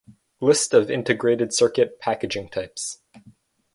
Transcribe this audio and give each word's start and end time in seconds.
List 0.39 0.73
of 0.73 0.89
integrated 0.89 1.53
circuit 1.53 1.99
packaging 1.99 2.49
types 2.49 2.97